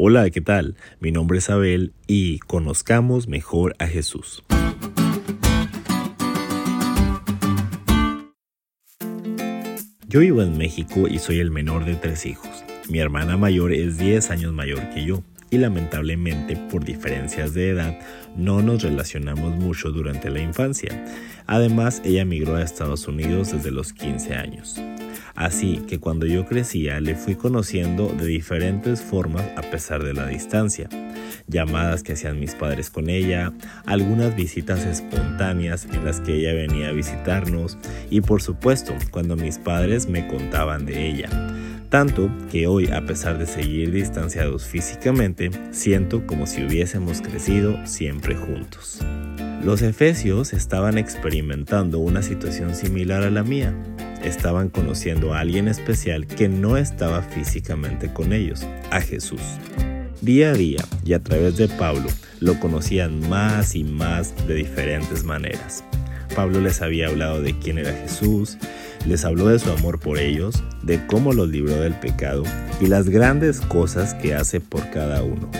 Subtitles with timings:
[0.00, 0.76] Hola, ¿qué tal?
[1.00, 4.44] Mi nombre es Abel y conozcamos mejor a Jesús.
[10.06, 12.48] Yo vivo en México y soy el menor de tres hijos.
[12.88, 17.98] Mi hermana mayor es 10 años mayor que yo y lamentablemente por diferencias de edad
[18.36, 21.04] no nos relacionamos mucho durante la infancia.
[21.46, 24.80] Además, ella migró a Estados Unidos desde los 15 años.
[25.34, 30.26] Así que cuando yo crecía le fui conociendo de diferentes formas a pesar de la
[30.26, 30.88] distancia.
[31.46, 33.52] Llamadas que hacían mis padres con ella,
[33.86, 37.78] algunas visitas espontáneas en las que ella venía a visitarnos
[38.10, 41.28] y por supuesto cuando mis padres me contaban de ella.
[41.88, 48.34] Tanto que hoy, a pesar de seguir distanciados físicamente, siento como si hubiésemos crecido siempre
[48.36, 49.00] juntos.
[49.64, 53.74] Los efesios estaban experimentando una situación similar a la mía
[54.22, 59.40] estaban conociendo a alguien especial que no estaba físicamente con ellos, a Jesús.
[60.20, 62.08] Día a día y a través de Pablo
[62.40, 65.84] lo conocían más y más de diferentes maneras.
[66.38, 68.58] Pablo les había hablado de quién era Jesús,
[69.08, 72.44] les habló de su amor por ellos, de cómo los libró del pecado
[72.80, 75.50] y las grandes cosas que hace por cada uno.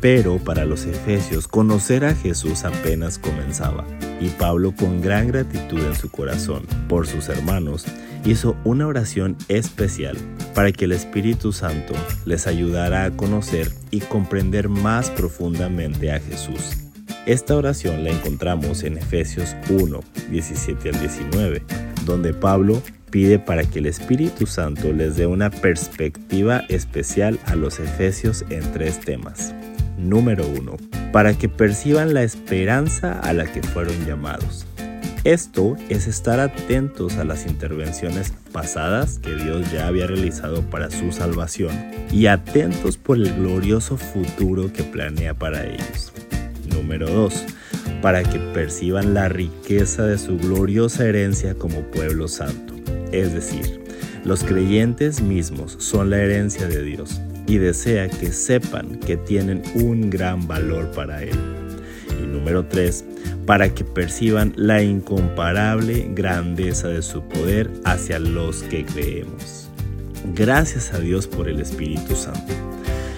[0.00, 3.84] Pero para los efesios conocer a Jesús apenas comenzaba
[4.18, 7.84] y Pablo con gran gratitud en su corazón por sus hermanos
[8.24, 10.16] hizo una oración especial
[10.54, 11.92] para que el Espíritu Santo
[12.24, 16.83] les ayudara a conocer y comprender más profundamente a Jesús.
[17.26, 21.62] Esta oración la encontramos en Efesios 1, 17 al 19,
[22.04, 27.80] donde Pablo pide para que el Espíritu Santo les dé una perspectiva especial a los
[27.80, 29.54] efesios en tres temas.
[29.96, 30.76] Número 1.
[31.12, 34.66] Para que perciban la esperanza a la que fueron llamados.
[35.22, 41.10] Esto es estar atentos a las intervenciones pasadas que Dios ya había realizado para su
[41.10, 41.72] salvación
[42.12, 46.12] y atentos por el glorioso futuro que planea para ellos.
[46.74, 47.46] Número 2.
[48.02, 52.74] Para que perciban la riqueza de su gloriosa herencia como pueblo santo.
[53.12, 53.80] Es decir,
[54.24, 60.10] los creyentes mismos son la herencia de Dios y desea que sepan que tienen un
[60.10, 61.38] gran valor para Él.
[62.22, 63.04] Y número 3,
[63.46, 69.68] para que perciban la incomparable grandeza de su poder hacia los que creemos.
[70.34, 72.54] Gracias a Dios por el Espíritu Santo.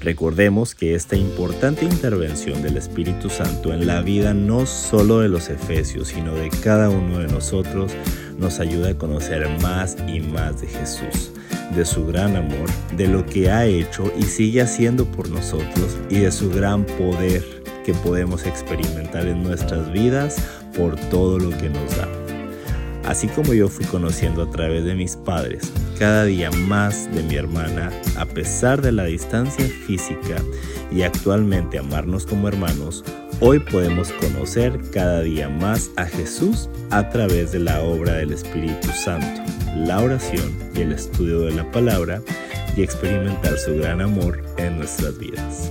[0.00, 5.48] Recordemos que esta importante intervención del Espíritu Santo en la vida no solo de los
[5.48, 7.92] efesios, sino de cada uno de nosotros,
[8.38, 11.32] nos ayuda a conocer más y más de Jesús
[11.74, 16.20] de su gran amor, de lo que ha hecho y sigue haciendo por nosotros y
[16.20, 17.44] de su gran poder
[17.84, 20.36] que podemos experimentar en nuestras vidas
[20.76, 22.27] por todo lo que nos da.
[23.04, 27.36] Así como yo fui conociendo a través de mis padres cada día más de mi
[27.36, 30.36] hermana, a pesar de la distancia física
[30.90, 33.04] y actualmente amarnos como hermanos,
[33.40, 38.88] hoy podemos conocer cada día más a Jesús a través de la obra del Espíritu
[38.92, 42.22] Santo la oración y el estudio de la palabra
[42.76, 45.70] y experimentar su gran amor en nuestras vidas.